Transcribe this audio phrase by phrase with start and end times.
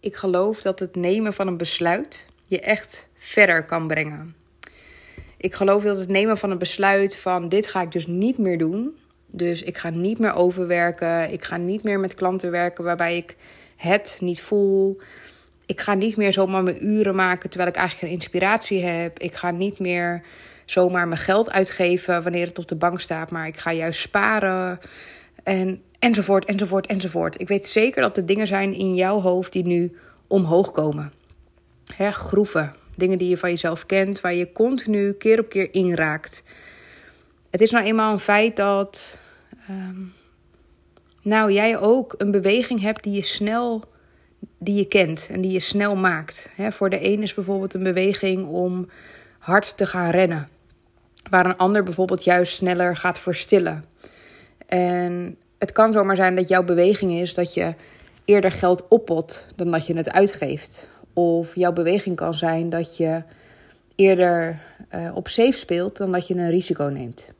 [0.00, 4.34] Ik geloof dat het nemen van een besluit je echt verder kan brengen.
[5.36, 8.58] Ik geloof dat het nemen van een besluit van dit ga ik dus niet meer
[8.58, 8.96] doen.
[9.26, 11.32] Dus ik ga niet meer overwerken.
[11.32, 13.36] Ik ga niet meer met klanten werken waarbij ik
[13.76, 15.00] het niet voel.
[15.66, 19.18] Ik ga niet meer zomaar mijn uren maken terwijl ik eigenlijk geen inspiratie heb.
[19.18, 20.22] Ik ga niet meer
[20.64, 23.30] zomaar mijn geld uitgeven wanneer het op de bank staat.
[23.30, 24.78] Maar ik ga juist sparen.
[25.42, 27.40] En, enzovoort, enzovoort, enzovoort.
[27.40, 29.96] Ik weet zeker dat er dingen zijn in jouw hoofd die nu
[30.26, 31.12] omhoog komen.
[31.96, 32.74] Hè, groeven.
[32.96, 36.42] Dingen die je van jezelf kent, waar je continu keer op keer inraakt.
[37.50, 39.18] Het is nou eenmaal een feit dat.
[39.68, 40.00] Ehm,
[41.22, 43.84] nou, jij ook een beweging hebt die je snel.
[44.58, 46.48] die je kent en die je snel maakt.
[46.54, 48.88] Hè, voor de een is bijvoorbeeld een beweging om
[49.38, 50.48] hard te gaan rennen.
[51.30, 53.84] Waar een ander bijvoorbeeld juist sneller gaat verstillen.
[54.66, 57.74] En het kan zomaar zijn dat jouw beweging is dat je
[58.24, 60.88] eerder geld oppot dan dat je het uitgeeft.
[61.12, 63.22] Of jouw beweging kan zijn dat je
[63.94, 64.60] eerder
[64.94, 67.32] uh, op safe speelt dan dat je een risico neemt.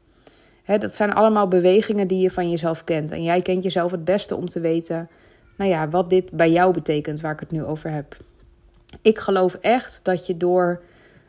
[0.63, 3.13] Hè, dat zijn allemaal bewegingen die je van jezelf kent.
[3.13, 5.09] En jij kent jezelf het beste om te weten
[5.59, 8.17] nou ja, wat dit bij jou betekent, waar ik het nu over heb.
[9.03, 10.83] Ik geloof echt dat je door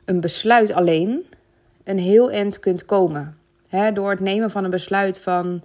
[0.05, 1.25] een besluit alleen
[1.83, 3.37] een heel eind kunt komen.
[3.67, 5.61] He, door het nemen van een besluit van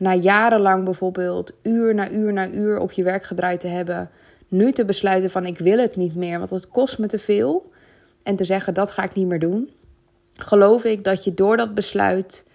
[0.00, 4.10] na jarenlang bijvoorbeeld uur na uur na uur op je werk gedraaid te hebben,
[4.48, 7.70] nu te besluiten van ik wil het niet meer, want het kost me te veel.
[8.22, 9.70] En te zeggen dat ga ik niet meer doen.
[10.32, 12.46] Geloof ik dat je door dat besluit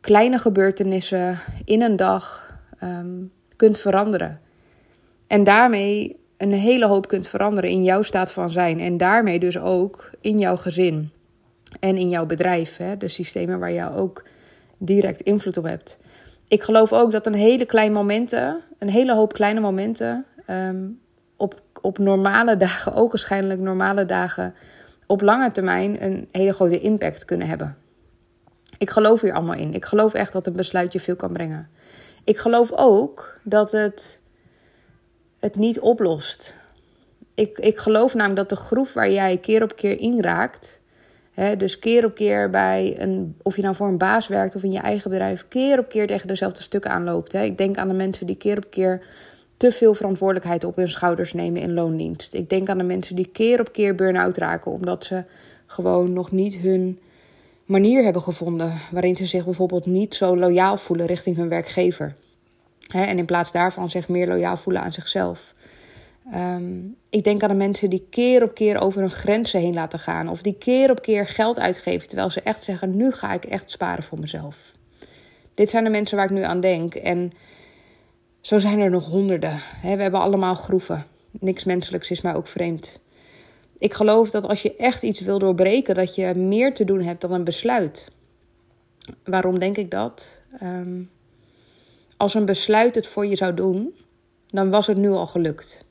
[0.00, 4.40] kleine gebeurtenissen in een dag um, kunt veranderen.
[5.26, 8.80] En daarmee een hele hoop kunt veranderen in jouw staat van zijn.
[8.80, 11.10] En daarmee dus ook in jouw gezin
[11.80, 12.76] en in jouw bedrijf.
[12.76, 12.96] Hè?
[12.96, 14.24] De systemen waar je ook
[14.78, 15.98] direct invloed op hebt.
[16.48, 21.00] Ik geloof ook dat een hele kleine momenten, een hele hoop kleine momenten, um,
[21.36, 24.54] op, op normale dagen, ogenschijnlijk normale dagen,
[25.06, 27.76] op lange termijn een hele grote impact kunnen hebben.
[28.78, 29.74] Ik geloof hier allemaal in.
[29.74, 31.68] Ik geloof echt dat een besluit je veel kan brengen.
[32.24, 34.20] Ik geloof ook dat het
[35.38, 36.56] het niet oplost.
[37.34, 40.80] Ik, ik geloof namelijk dat de groef waar jij keer op keer in raakt,
[41.58, 44.72] dus keer op keer bij een, of je nou voor een baas werkt of in
[44.72, 47.34] je eigen bedrijf, keer op keer tegen dezelfde stukken aanloopt.
[47.34, 49.02] Ik denk aan de mensen die keer op keer
[49.56, 52.34] te veel verantwoordelijkheid op hun schouders nemen in loondienst.
[52.34, 55.24] Ik denk aan de mensen die keer op keer burn-out raken omdat ze
[55.66, 56.98] gewoon nog niet hun
[57.64, 62.14] manier hebben gevonden waarin ze zich bijvoorbeeld niet zo loyaal voelen richting hun werkgever.
[62.88, 65.54] en in plaats daarvan zich meer loyaal voelen aan zichzelf.
[66.32, 66.78] Ehm,
[67.10, 70.28] ik denk aan de mensen die keer op keer over hun grenzen heen laten gaan.
[70.28, 72.08] Of die keer op keer geld uitgeven.
[72.08, 74.72] Terwijl ze echt zeggen: nu ga ik echt sparen voor mezelf.
[75.54, 76.94] Dit zijn de mensen waar ik nu aan denk.
[76.94, 77.32] En
[78.40, 79.60] zo zijn er nog honderden.
[79.82, 81.06] we hebben allemaal groeven.
[81.30, 83.00] Niks menselijks is mij ook vreemd.
[83.78, 87.20] Ik geloof dat als je echt iets wil doorbreken, dat je meer te doen hebt
[87.20, 88.10] dan een besluit.
[89.24, 90.40] Waarom denk ik dat?
[90.60, 91.02] Ehm,
[92.16, 93.94] als een besluit het voor je zou doen,
[94.50, 95.84] dan was het nu al gelukt.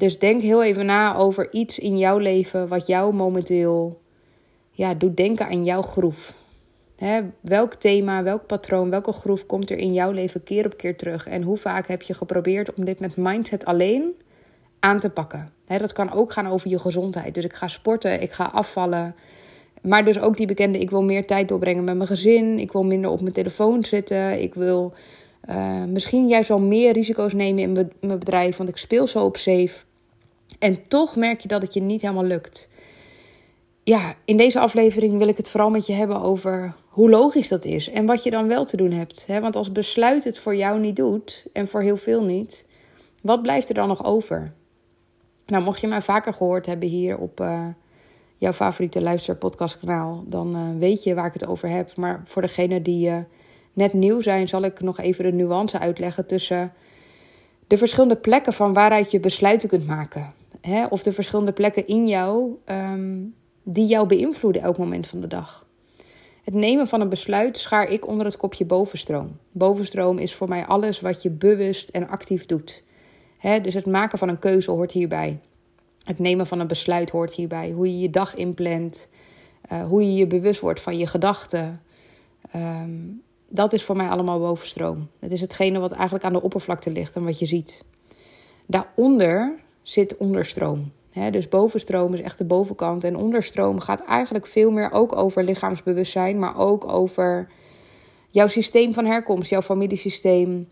[0.00, 4.00] Dus denk heel even na over iets in jouw leven wat jou momenteel
[4.70, 6.34] ja, doet denken aan jouw groef.
[7.40, 11.26] Welk thema, welk patroon, welke groef komt er in jouw leven keer op keer terug?
[11.26, 14.12] En hoe vaak heb je geprobeerd om dit met mindset alleen
[14.78, 15.52] aan te pakken?
[15.66, 17.34] Dat kan ook gaan over je gezondheid.
[17.34, 19.14] Dus ik ga sporten, ik ga afvallen.
[19.82, 22.58] Maar dus ook die bekende, ik wil meer tijd doorbrengen met mijn gezin.
[22.58, 24.42] Ik wil minder op mijn telefoon zitten.
[24.42, 24.92] Ik wil
[25.48, 29.36] uh, misschien juist wel meer risico's nemen in mijn bedrijf, want ik speel zo op
[29.36, 29.88] safe.
[30.58, 32.68] En toch merk je dat het je niet helemaal lukt.
[33.82, 37.64] Ja, in deze aflevering wil ik het vooral met je hebben over hoe logisch dat
[37.64, 39.26] is en wat je dan wel te doen hebt.
[39.26, 42.64] Want als besluit het voor jou niet doet en voor heel veel niet,
[43.22, 44.52] wat blijft er dan nog over?
[45.46, 47.66] Nou, mocht je mij vaker gehoord hebben hier op uh,
[48.36, 51.96] jouw favoriete luisterpodcastkanaal, dan uh, weet je waar ik het over heb.
[51.96, 53.16] Maar voor degenen die uh,
[53.72, 56.72] net nieuw zijn, zal ik nog even de nuance uitleggen tussen
[57.66, 60.32] de verschillende plekken van waaruit je besluiten kunt maken.
[60.60, 60.86] Hè?
[60.86, 65.66] Of de verschillende plekken in jou um, die jou beïnvloeden elk moment van de dag.
[66.44, 69.38] Het nemen van een besluit schaar ik onder het kopje bovenstroom.
[69.52, 72.82] Bovenstroom is voor mij alles wat je bewust en actief doet.
[73.38, 73.60] Hè?
[73.60, 75.38] Dus het maken van een keuze hoort hierbij.
[76.04, 77.70] Het nemen van een besluit hoort hierbij.
[77.70, 79.08] Hoe je je dag inplant.
[79.72, 81.82] Uh, hoe je je bewust wordt van je gedachten.
[82.56, 85.08] Um, dat is voor mij allemaal bovenstroom.
[85.18, 87.84] Het is hetgene wat eigenlijk aan de oppervlakte ligt en wat je ziet.
[88.66, 90.92] Daaronder zit onderstroom.
[91.30, 93.04] dus bovenstroom is echt de bovenkant.
[93.04, 97.48] En onderstroom gaat eigenlijk veel meer ook over lichaamsbewustzijn, maar ook over
[98.30, 100.68] jouw systeem van herkomst, jouw familiesysteem.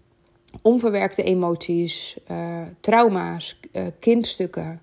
[0.62, 4.80] onverwerkte emoties, uh, trauma's, uh, kindstukken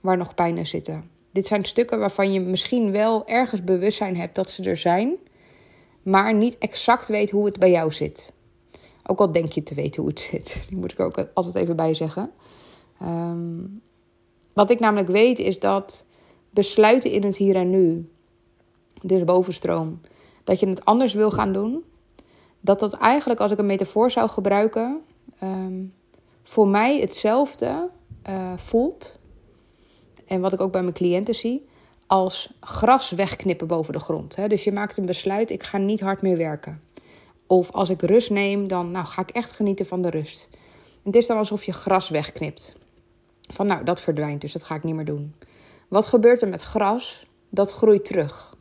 [0.00, 1.10] waar nog pijn in zitten.
[1.30, 5.14] Dit zijn stukken waarvan je misschien wel ergens bewustzijn hebt dat ze er zijn,
[6.02, 8.32] maar niet exact weet hoe het bij jou zit.
[9.06, 10.56] Ook al denk je te weten hoe het zit.
[10.68, 12.30] Die moet ik er ook altijd even bij zeggen.
[13.04, 13.66] Ehm,
[14.52, 16.04] wat ik namelijk weet is dat
[16.50, 18.08] besluiten in het hier en nu,
[19.02, 20.00] dus bovenstroom,
[20.44, 21.84] dat je het anders wil gaan doen,
[22.60, 25.00] dat dat eigenlijk, als ik een metafoor zou gebruiken,
[25.38, 25.84] ehm,
[26.42, 27.88] voor mij hetzelfde
[28.28, 29.18] uh, voelt.
[30.26, 31.66] En wat ik ook bij mijn cliënten zie,
[32.06, 34.36] als gras wegknippen boven de grond.
[34.36, 34.48] Hè?
[34.48, 36.82] Dus je maakt een besluit, ik ga niet hard meer werken.
[37.46, 40.48] Of als ik rust neem, dan nou, ga ik echt genieten van de rust.
[41.02, 42.76] Het is dan alsof je gras wegknipt.
[43.52, 45.34] Van nou, dat verdwijnt, dus dat ga ik niet meer doen.
[45.88, 47.26] Wat gebeurt er met gras?
[47.48, 48.54] Dat groeit terug.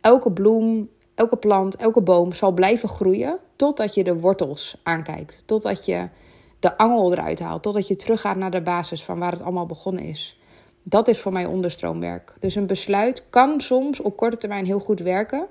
[0.00, 5.42] Elke bloem, elke plant, elke boom zal blijven groeien totdat je de wortels aankijkt.
[5.46, 6.08] Totdat je
[6.60, 7.62] de angel eruit haalt.
[7.62, 10.40] Totdat je teruggaat naar de basis van waar het allemaal begonnen is.
[10.82, 12.34] Dat is voor mij onderstroomwerk.
[12.40, 15.46] Dus een besluit kan soms op korte termijn heel goed werken.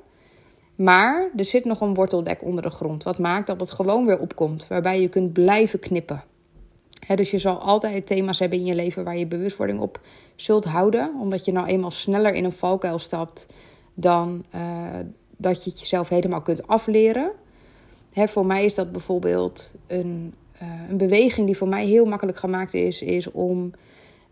[0.75, 3.03] Maar er zit nog een worteldek onder de grond.
[3.03, 4.67] Wat maakt dat het gewoon weer opkomt.
[4.67, 6.23] Waarbij je kunt blijven knippen.
[7.15, 10.00] Dus je zal altijd thema's hebben in je leven waar je bewustwording op
[10.36, 11.12] zult houden.
[11.19, 13.47] Omdat je nou eenmaal sneller in een valkuil stapt
[13.94, 14.62] dan uh,
[15.38, 17.31] dat je het jezelf helemaal kunt afleren.
[18.13, 22.74] voor mij is dat bijvoorbeeld een, uh, een beweging die voor mij heel makkelijk gemaakt
[22.74, 23.01] is.
[23.01, 23.71] Is om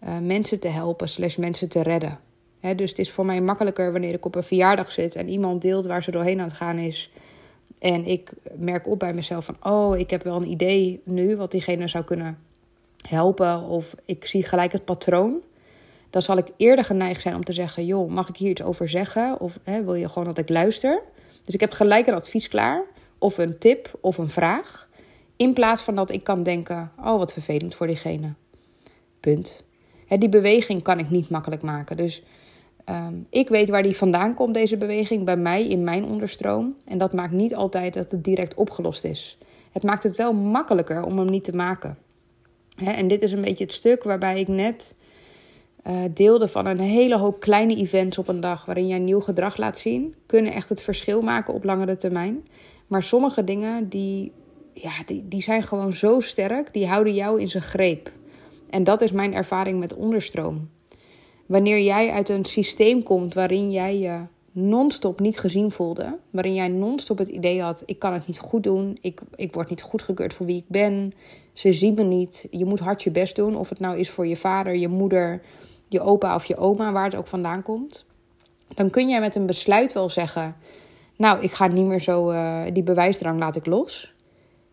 [0.04, 2.19] uh, mensen te helpen, slash mensen te redden.
[2.75, 5.86] dus het is voor mij makkelijker wanneer ik op een verjaardag zit en iemand deelt
[5.86, 7.12] waar ze doorheen aan het gaan is.
[7.80, 11.51] En ik merk op bij mezelf van, oh, ik heb wel een idee nu wat
[11.51, 12.38] diegene zou kunnen
[13.08, 13.62] helpen.
[13.62, 15.40] Of ik zie gelijk het patroon.
[16.10, 18.90] Dan zal ik eerder geneigd zijn om te zeggen, joh, mag ik hier iets over
[18.90, 19.40] zeggen?
[19.40, 21.02] Of wil je gewoon dat ik luister?
[21.44, 22.84] Dus ik heb gelijk een advies klaar.
[23.18, 24.90] Of een tip of een vraag.
[25.36, 28.34] In plaats van dat ik kan denken, oh, wat vervelend voor diegene.
[29.20, 29.64] Punt
[30.20, 31.98] die beweging kan ik niet makkelijk maken.
[31.98, 32.24] Dus
[32.86, 36.76] ehm, ik weet waar die vandaan komt, deze beweging, bij mij in mijn onderstroom.
[36.86, 39.38] En dat maakt niet altijd dat het direct opgelost is.
[39.72, 41.98] Het maakt het wel makkelijker om hem niet te maken.
[42.75, 44.96] En dit is een beetje het stuk waarbij ik net
[45.88, 49.58] uh, deelde van een hele hoop kleine events op een dag waarin jij nieuw gedrag
[49.58, 52.48] laat zien, kunnen echt het verschil maken op langere termijn.
[52.88, 54.31] Maar sommige dingen die,
[54.74, 58.12] ja, die, die zijn gewoon zo sterk, die houden jou in zijn greep.
[58.70, 60.69] En dat is mijn ervaring met onderstroom.
[61.46, 64.19] Wanneer jij uit een systeem komt waarin jij je
[64.54, 68.64] non-stop niet gezien voelde, waarin jij non-stop het idee had: ik kan het niet goed
[68.64, 71.12] doen, ik, ik word niet goedgekeurd voor wie ik ben,
[71.54, 74.28] ze zien me niet, je moet hard je best doen, of het nou is voor
[74.28, 75.42] je vader, je moeder,
[75.88, 78.06] je opa of je oma, waar het ook vandaan komt,
[78.76, 80.56] dan kun jij met een besluit wel zeggen:
[81.18, 84.14] Nou, ik ga niet meer zo, uh, die bewijsdrang laat ik los.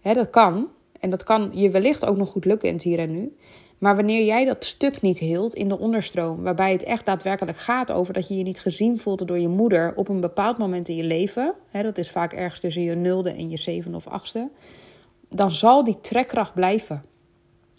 [0.01, 0.69] Hè, dat kan.
[1.01, 3.37] En dat kan je wellicht ook nog goed lukken in het hier en nu.
[3.81, 7.93] Maar wanneer jij dat stuk niet hield in de onderstroom, waarbij het echt daadwerkelijk gaat
[7.93, 10.97] over dat je je niet gezien voelt door je moeder op een bepaald moment in
[10.97, 14.49] je leven, hè, dat is vaak ergens tussen je nulde en je zevende of achtste,
[15.29, 17.03] dan zal die trekkracht blijven.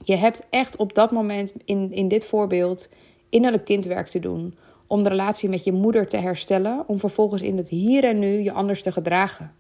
[0.03, 2.89] Je hebt echt op dat moment, in, in dit voorbeeld,
[3.29, 4.55] innerlijk kindwerk te doen.
[4.87, 8.27] Om de relatie met je moeder te herstellen, om vervolgens in het hier en nu
[8.27, 9.53] je anders te gedragen.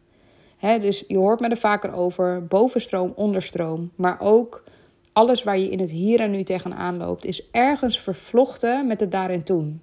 [0.59, 4.63] dus je hoort me er vaker over, bovenstroom, onderstroom, maar ook
[5.13, 9.11] alles waar je in het hier en nu tegenaan loopt, is ergens vervlochten met het
[9.11, 9.81] daar en toen.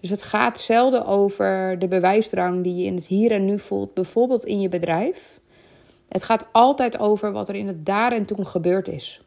[0.00, 3.94] Dus het gaat zelden over de bewijsdrang die je in het hier en nu voelt,
[3.94, 5.40] bijvoorbeeld in je bedrijf.
[6.08, 9.22] Het gaat altijd over wat er in het daar en toen gebeurd is.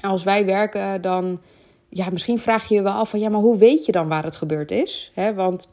[0.00, 1.40] Als wij werken, dan,
[1.88, 4.24] ja, misschien vraag je je wel af van, ja, maar hoe weet je dan waar
[4.24, 5.12] het gebeurd is?
[5.34, 5.68] want,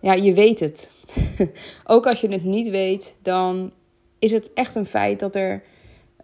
[0.00, 0.90] ja, je weet het.
[1.84, 3.72] Ook als je het niet weet, dan
[4.18, 5.62] is het echt een feit dat er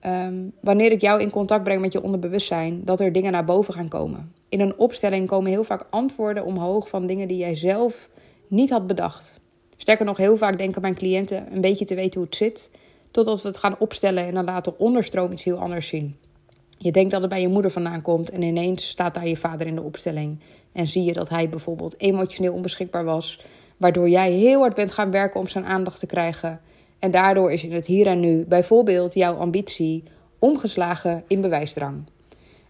[0.02, 3.74] Ehm, wanneer ik jou in contact breng met je onderbewustzijn, dat er dingen naar boven
[3.74, 4.32] gaan komen.
[4.48, 8.08] In een opstelling komen heel vaak antwoorden omhoog van dingen die jij zelf
[8.48, 9.40] niet had bedacht.
[9.76, 12.70] Sterker nog, heel vaak denken mijn cliënten een beetje te weten hoe het zit,
[13.10, 16.16] totdat we het gaan opstellen en dan laten onderstroom iets heel anders zien.
[16.78, 19.66] Je denkt dat het bij je moeder vandaan komt en ineens staat daar je vader
[19.66, 20.40] in de opstelling
[20.72, 23.40] en zie je dat hij bijvoorbeeld emotioneel onbeschikbaar was,
[23.76, 26.60] waardoor jij heel hard bent gaan werken om zijn aandacht te krijgen.
[27.02, 30.02] En daardoor is in het hier en nu bijvoorbeeld jouw ambitie
[30.38, 32.04] omgeslagen in bewijsdrang.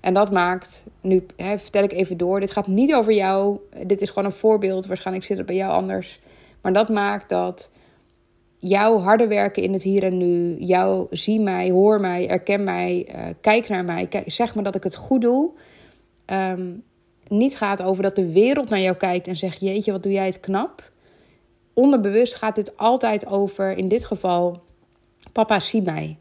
[0.01, 3.59] En dat maakt, nu hè, vertel ik even door, dit gaat niet over jou.
[3.87, 6.21] Dit is gewoon een voorbeeld, waarschijnlijk zit het bij jou anders.
[6.61, 7.71] Maar dat maakt dat
[8.59, 13.09] jouw harde werken in het hier en nu, jouw zie mij, hoor mij, erken mij,
[13.09, 15.51] uh, kijk naar mij, kijk, zeg me dat ik het goed doe.
[16.27, 16.83] Um,
[17.29, 20.27] niet gaat over dat de wereld naar jou kijkt en zegt: Jeetje, wat doe jij
[20.27, 20.91] het knap
[21.75, 24.62] onderbewust gaat dit altijd over, in dit geval,
[25.33, 26.19] papa zie mij.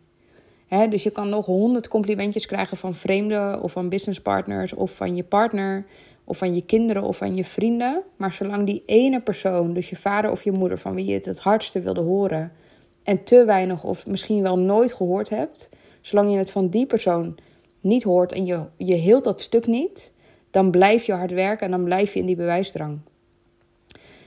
[0.90, 5.24] dus je kan nog honderd complimentjes krijgen van vreemden of van businesspartners of van je
[5.24, 5.86] partner
[6.24, 8.02] of van je kinderen of van je vrienden.
[8.16, 11.26] Maar zolang die ene persoon, dus je vader of je moeder, van wie je het
[11.26, 12.52] het hardste wilde horen
[13.04, 15.70] en te weinig of misschien wel nooit gehoord hebt,
[16.02, 17.38] zolang je het van die persoon
[17.80, 20.14] niet hoort en je, je hield dat stuk niet,
[20.52, 23.00] dan blijf je hard werken en dan blijf je in die bewijsdrang.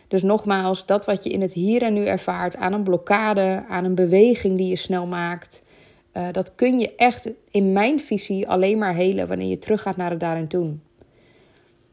[0.09, 3.85] Dus nogmaals, dat wat je in het hier en nu ervaart aan een blokkade, aan
[3.85, 5.63] een beweging die je snel maakt,
[6.17, 10.11] uh, dat kun je echt in mijn visie alleen maar helen wanneer je teruggaat naar
[10.11, 10.83] het daar en toen.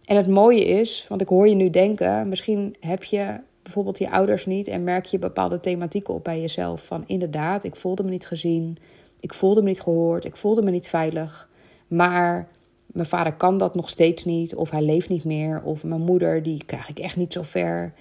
[0.06, 4.10] En het mooie is, want ik hoor je nu denken, misschien heb je bijvoorbeeld je
[4.10, 6.86] ouders niet en merk je bepaalde thematieken op bij jezelf.
[6.86, 8.78] Van inderdaad, ik voelde me niet gezien,
[9.20, 11.50] ik voelde me niet gehoord, ik voelde me niet veilig.
[11.88, 12.48] Maar
[12.94, 16.44] mijn vader kan dat nog steeds niet, of hij leeft niet meer, of mijn moeder,
[16.44, 17.94] die krijg ik echt niet zo ver.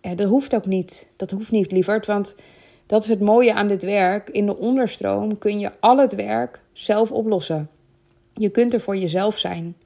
[0.00, 1.08] Dat hoeft ook niet.
[1.16, 2.34] Dat hoeft niet, lieverd, want
[2.86, 4.28] dat is het mooie aan dit werk.
[4.28, 7.68] In de onderstroom kun je al het werk zelf oplossen.
[8.34, 9.76] Je kunt er voor jezelf zijn.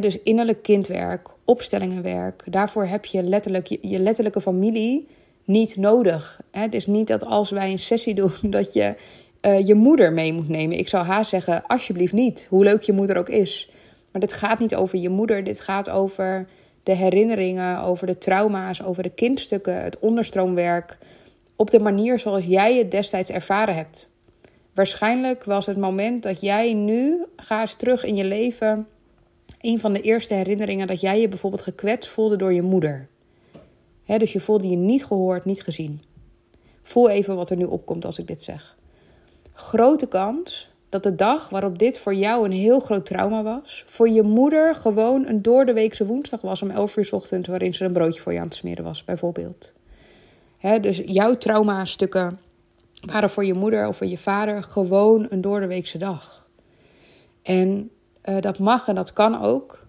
[0.00, 2.42] dus innerlijk kindwerk, opstellingenwerk.
[2.50, 5.06] Daarvoor heb je letterlijk je, letterlijke familie
[5.44, 6.40] niet nodig.
[6.50, 8.94] het is niet dat als wij een sessie doen dat je
[9.42, 10.78] uh, je moeder mee moet nemen.
[10.78, 13.70] Ik zou haar zeggen, alsjeblieft niet, hoe leuk je moeder ook is.
[14.16, 16.48] Maar dit gaat niet over je moeder, dit gaat over
[16.82, 20.98] de herinneringen, over de trauma's, over de kindstukken, het onderstroomwerk,
[21.56, 24.10] op de manier zoals jij het destijds ervaren hebt.
[24.74, 28.86] Waarschijnlijk was het moment dat jij nu, ga eens terug in je leven,
[29.60, 33.08] een van de eerste herinneringen dat jij je bijvoorbeeld gekwetst voelde door je moeder.
[34.06, 36.02] dus je voelde je niet gehoord, niet gezien.
[36.82, 38.76] Voel even wat er nu opkomt als ik dit zeg.
[39.52, 44.08] Grote kans dat de dag waarop dit voor jou een heel groot trauma was, voor
[44.08, 47.92] je moeder gewoon een doordeweekse woensdag was om 11 uur s ochtends, waarin ze een
[47.92, 49.74] broodje voor je aan het smeren was, bijvoorbeeld
[50.80, 52.38] dus jouw trauma-stukken
[53.00, 56.48] waren voor je moeder of voor je vader gewoon een doordeweekse dag.
[57.42, 57.90] En
[58.24, 59.86] uh, dat mag en dat kan ook.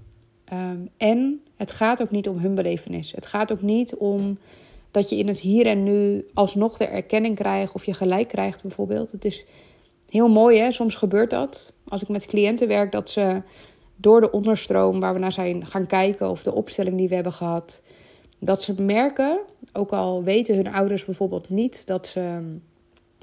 [0.53, 3.11] Um, en het gaat ook niet om hun belevenis.
[3.11, 4.37] Het gaat ook niet om
[4.91, 8.61] dat je in het hier en nu alsnog de erkenning krijgt of je gelijk krijgt,
[8.61, 9.11] bijvoorbeeld.
[9.11, 9.45] Het is
[10.17, 10.71] heel mooi, hè?
[10.71, 11.73] Soms gebeurt dat.
[11.87, 13.41] Als ik met cliënten werk, dat ze
[13.95, 17.33] door de onderstroom waar we naar zijn gaan kijken of de opstelling die we hebben
[17.33, 17.81] gehad,
[18.39, 19.39] dat ze merken,
[19.73, 22.41] ook al weten hun ouders bijvoorbeeld niet dat ze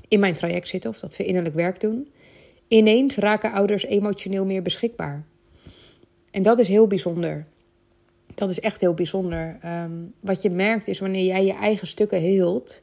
[0.08, 2.08] in mijn traject zitten of dat ze innerlijk werk doen,
[2.68, 5.24] ineens raken ouders emotioneel meer beschikbaar.
[6.30, 7.46] En dat is heel bijzonder.
[8.34, 9.58] Dat is echt heel bijzonder.
[9.60, 12.82] Ehm, wat je merkt is wanneer jij je eigen stukken heelt,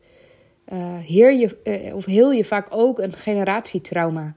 [0.74, 4.36] uh, heer je, uh, of heel je vaak ook een generatietrauma.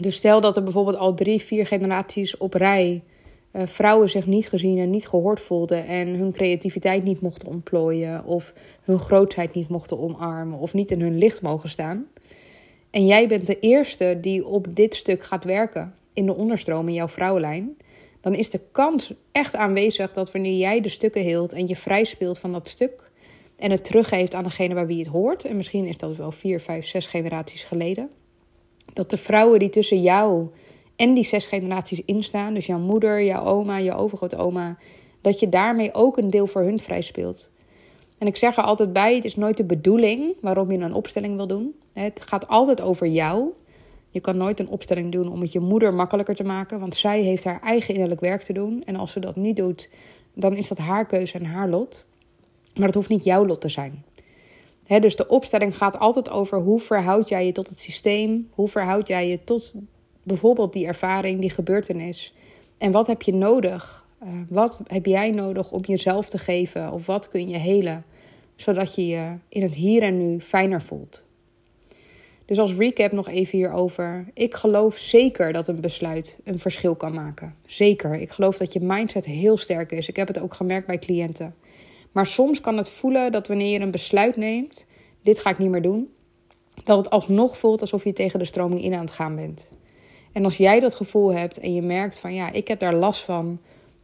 [0.00, 3.02] Dus stel dat er bijvoorbeeld al drie, vier generaties op rij
[3.52, 8.24] uh, vrouwen zich niet gezien en niet gehoord voelden en hun creativiteit niet mochten ontplooien
[8.24, 12.06] of hun grootheid niet mochten omarmen of niet in hun licht mogen staan.
[12.90, 16.94] En jij bent de eerste die op dit stuk gaat werken in de onderstroom in
[16.94, 17.76] jouw vrouwenlijn.
[18.20, 22.04] Dan is de kans echt aanwezig dat wanneer jij de stukken heelt en je vrij
[22.04, 23.10] speelt van dat stuk
[23.56, 26.60] en het teruggeeft aan degene bij wie het hoort, en misschien is dat wel vier,
[26.60, 28.10] vijf, zes generaties geleden,
[28.92, 30.48] dat de vrouwen die tussen jou
[30.96, 34.78] en die zes generaties instaan, dus jouw moeder, jouw oma, je overgrootoma,
[35.20, 37.50] dat je daarmee ook een deel voor hun vrij speelt.
[38.18, 41.36] En ik zeg er altijd bij: het is nooit de bedoeling waarom je een opstelling
[41.36, 41.74] wil doen.
[41.92, 43.48] Het gaat altijd over jou.
[44.10, 47.20] Je kan nooit een opstelling doen om het je moeder makkelijker te maken, want zij
[47.20, 48.82] heeft haar eigen innerlijk werk te doen.
[48.84, 49.90] En als ze dat niet doet,
[50.34, 52.04] dan is dat haar keuze en haar lot.
[52.74, 54.04] Maar het hoeft niet jouw lot te zijn.
[54.86, 59.08] dus de opstelling gaat altijd over hoe verhoud jij je tot het systeem, hoe verhoud
[59.08, 59.74] jij je tot
[60.22, 62.34] bijvoorbeeld die ervaring, die gebeurtenis.
[62.78, 64.04] En wat heb je nodig?
[64.24, 66.92] Uh, wat heb jij nodig om jezelf te geven?
[66.92, 68.04] Of wat kun je helen?
[68.56, 71.24] Zodat je je in het hier en nu fijner voelt.
[72.44, 74.24] Dus als recap nog even hierover.
[74.34, 77.54] Ik geloof zeker dat een besluit een verschil kan maken.
[77.66, 78.14] Zeker.
[78.14, 80.08] Ik geloof dat je mindset heel sterk is.
[80.08, 81.54] Ik heb het ook gemerkt bij cliënten.
[82.14, 84.86] Maar soms kan het voelen dat wanneer je een besluit neemt,
[85.22, 86.08] dit ga ik niet meer doen,
[86.84, 89.72] dat het alsnog voelt alsof je tegen de stroming in aan het gaan bent.
[90.32, 93.22] En als jij dat gevoel hebt en je merkt van ja, ik heb daar last
[93.22, 93.60] van,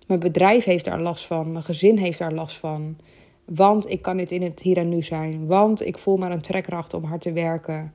[0.07, 2.97] mijn bedrijf heeft daar last van, mijn gezin heeft daar last van,
[3.45, 6.43] want ik kan niet in het hier en nu zijn, want ik voel maar een
[6.43, 7.93] trekkracht om hard te werken,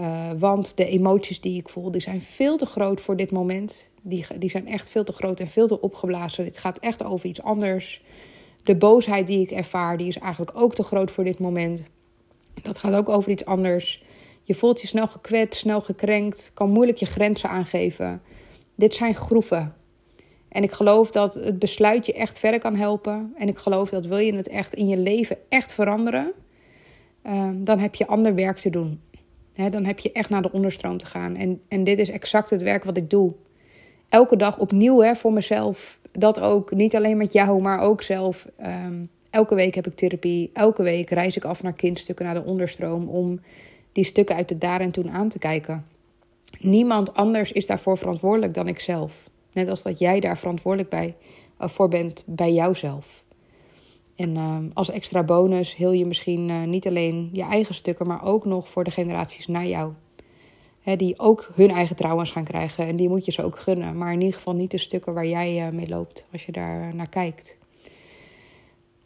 [0.00, 3.88] uh, want de emoties die ik voel, die zijn veel te groot voor dit moment.
[4.02, 6.44] Die, die zijn echt veel te groot en veel te opgeblazen.
[6.44, 8.02] Dit gaat echt over iets anders.
[8.64, 11.86] De boosheid die ik ervaar, die is eigenlijk ook te groot voor dit moment.
[12.62, 14.04] Dat gaat ook over iets anders.
[14.42, 18.22] Je voelt je snel gekwetst, snel gekrenkt, kan moeilijk je grenzen aangeven.
[18.74, 19.74] Dit zijn groeven.
[20.48, 23.34] En ik geloof dat het besluit je echt verder kan helpen.
[23.38, 26.32] En ik geloof dat wil je het echt in je leven echt veranderen,
[27.26, 29.00] uh, dan heb je ander werk te doen.
[29.70, 31.60] dan heb je echt naar de onderstroom te gaan.
[31.68, 33.32] En, dit is exact het werk wat ik doe.
[34.08, 35.98] Elke dag opnieuw voor mezelf.
[36.18, 38.46] Dat ook, niet alleen met jou, maar ook zelf.
[38.56, 40.50] Ehm, elke week heb ik therapie.
[40.52, 43.08] Elke week reis ik af naar kindstukken, naar de onderstroom.
[43.08, 43.40] Om
[43.92, 45.86] die stukken uit de daar en toen aan te kijken.
[46.60, 49.30] Niemand anders is daarvoor verantwoordelijk dan ikzelf.
[49.52, 51.16] Net als dat jij daar verantwoordelijk bij,
[51.60, 53.24] uh, voor bent bij jouzelf.
[54.16, 58.24] En uh, als extra bonus heel je misschien uh, niet alleen je eigen stukken, maar
[58.24, 59.92] ook nog voor de generaties na jou.
[60.84, 62.86] Hè, die ook hun eigen trouwens gaan krijgen.
[62.86, 63.98] En die moet je ze ook gunnen.
[63.98, 66.94] Maar in ieder geval niet de stukken waar jij uh, mee loopt, als je daar
[66.94, 67.58] naar kijkt.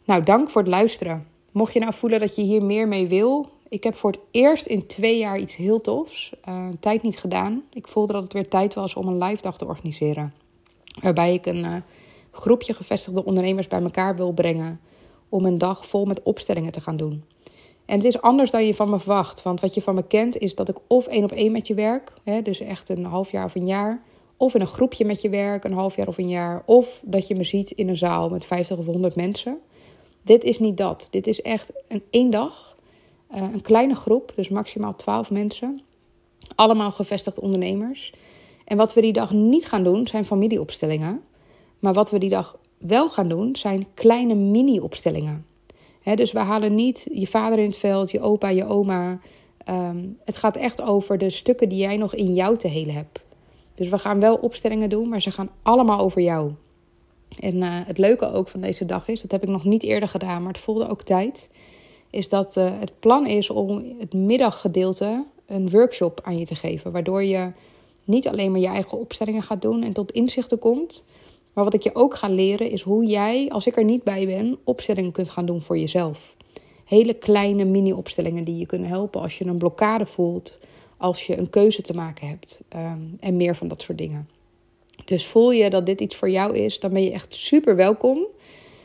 [0.05, 1.27] Nou, dank voor het luisteren.
[1.51, 4.65] Mocht je nou voelen dat je hier meer mee wil, ik heb voor het eerst
[4.65, 6.31] in twee jaar iets heel tofs.
[6.49, 7.63] Uh, tijd niet gedaan.
[7.73, 10.33] Ik voelde dat het weer tijd was om een live dag te organiseren.
[11.01, 11.75] Waarbij ik een uh,
[12.31, 14.79] groepje gevestigde ondernemers bij elkaar wil brengen.
[15.29, 17.23] Om een dag vol met opstellingen te gaan doen.
[17.89, 19.41] En het is anders dan je van me verwacht.
[19.43, 21.73] Want wat je van me kent is dat ik of één op één met je
[21.73, 22.13] werk.
[22.23, 24.03] Hè, dus echt een half jaar of een jaar.
[24.37, 26.63] Of in een groepje met je werk, een half jaar of een jaar.
[26.65, 29.57] Of dat je me ziet in een zaal met 50 of 100 mensen.
[30.21, 31.07] Dit is niet dat.
[31.11, 32.77] Dit is echt een één dag
[33.35, 35.81] uh, een kleine groep, dus maximaal 12 mensen.
[36.55, 38.13] Allemaal gevestigd ondernemers.
[38.65, 41.21] En wat we die dag niet gaan doen, zijn familieopstellingen.
[41.79, 45.45] Maar wat we die dag wel gaan doen, zijn kleine mini-opstellingen.
[46.15, 49.19] Dus we halen niet je vader in het veld, je opa, je oma.
[49.69, 53.19] Um, het gaat echt over de stukken die jij nog in jou te helen hebt.
[53.75, 56.51] Dus we gaan wel opstellingen doen, maar ze gaan allemaal over jou.
[57.39, 60.09] En uh, het leuke ook van deze dag is, dat heb ik nog niet eerder
[60.09, 61.49] gedaan, maar het voelde ook tijd
[62.09, 66.91] is dat uh, het plan is om het middaggedeelte een workshop aan je te geven.
[66.91, 67.51] Waardoor je
[68.03, 71.07] niet alleen maar je eigen opstellingen gaat doen en tot inzichten komt.
[71.59, 74.25] Maar wat ik je ook ga leren is hoe jij, als ik er niet bij
[74.25, 76.35] ben, opstellingen kunt gaan doen voor jezelf.
[76.85, 80.59] Hele kleine mini-opstellingen die je kunnen helpen als je een blokkade voelt,
[80.97, 84.29] als je een keuze te maken hebt um, en meer van dat soort dingen.
[85.05, 88.17] Dus voel je dat dit iets voor jou is, dan ben je echt super welkom.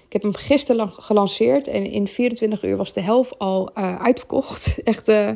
[0.07, 4.79] Ik heb hem gisteren gelanceerd en in 24 uur was de helft al uh, uitverkocht.
[4.85, 5.31] Echt, uh,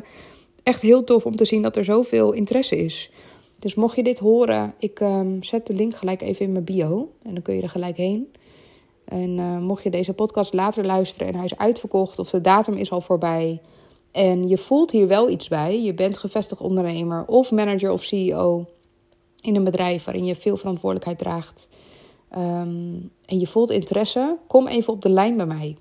[0.63, 3.11] echt heel tof om te zien dat er zoveel interesse is.
[3.59, 7.11] Dus mocht je dit horen, ik um, zet de link gelijk even in mijn bio.
[7.23, 8.31] En dan kun je er gelijk heen.
[9.05, 12.73] En uh, mocht je deze podcast later luisteren en hij is uitverkocht of de datum
[12.73, 13.61] is al voorbij.
[14.11, 15.81] En je voelt hier wel iets bij.
[15.81, 18.65] Je bent gevestigd ondernemer of manager of CEO
[19.41, 21.67] in een bedrijf waarin je veel verantwoordelijkheid draagt.
[22.37, 25.77] Um, en je voelt interesse, kom even op de lijn bij mij.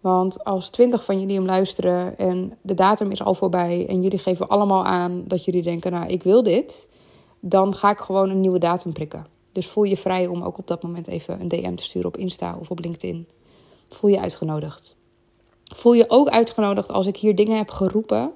[0.00, 4.18] Want als twintig van jullie hem luisteren en de datum is al voorbij en jullie
[4.18, 6.88] geven allemaal aan dat jullie denken, nou ik wil dit,
[7.44, 9.26] dan ga ik gewoon een nieuwe datum prikken.
[9.52, 12.16] Dus voel je vrij om ook op dat moment even een DM te sturen op
[12.16, 13.28] Insta of op LinkedIn.
[13.88, 14.96] Voel je uitgenodigd.
[15.74, 18.32] Voel je ook uitgenodigd als ik hier dingen heb geroepen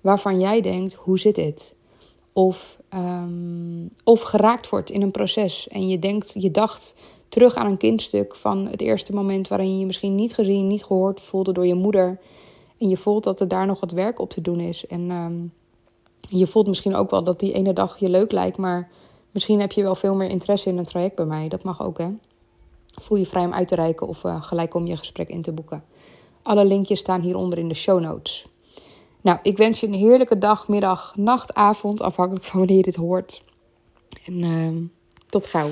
[0.00, 1.74] waarvan jij denkt, hoe zit dit?
[2.32, 6.96] Of, um, of geraakt wordt in een proces en je denkt, je dacht
[7.28, 10.84] terug aan een kindstuk van het eerste moment waarin je je misschien niet gezien, niet
[10.84, 12.20] gehoord voelde door je moeder.
[12.78, 14.86] En je voelt dat er daar nog wat werk op te doen is.
[14.86, 15.52] En um,
[16.28, 18.90] je voelt misschien ook wel dat die ene dag je leuk lijkt, maar
[19.30, 21.48] misschien heb je wel veel meer interesse in een traject bij mij.
[21.48, 22.08] Dat mag ook, hè?
[23.00, 25.52] Voel je vrij om uit te reiken of uh, gelijk om je gesprek in te
[25.52, 25.84] boeken.
[26.42, 28.46] Alle linkjes staan hieronder in de show notes.
[29.20, 32.96] Nou, ik wens je een heerlijke dag, middag, nacht, avond, afhankelijk van wanneer je dit
[32.96, 33.42] hoort.
[34.26, 34.82] En uh,
[35.28, 35.70] tot gauw.